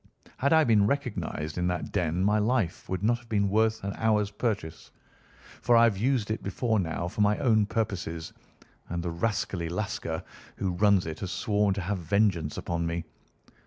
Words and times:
Had 0.37 0.51
I 0.51 0.63
been 0.63 0.87
recognised 0.87 1.59
in 1.59 1.67
that 1.67 1.91
den 1.91 2.23
my 2.23 2.39
life 2.39 2.89
would 2.89 3.03
not 3.03 3.19
have 3.19 3.29
been 3.29 3.49
worth 3.51 3.83
an 3.83 3.93
hour's 3.97 4.31
purchase; 4.31 4.89
for 5.61 5.77
I 5.77 5.83
have 5.83 5.95
used 5.95 6.31
it 6.31 6.41
before 6.41 6.79
now 6.79 7.07
for 7.07 7.21
my 7.21 7.37
own 7.37 7.67
purposes, 7.67 8.33
and 8.89 9.03
the 9.03 9.11
rascally 9.11 9.69
Lascar 9.69 10.23
who 10.55 10.71
runs 10.71 11.05
it 11.05 11.19
has 11.19 11.29
sworn 11.31 11.75
to 11.75 11.81
have 11.81 11.99
vengeance 11.99 12.57
upon 12.57 12.87
me. 12.87 13.03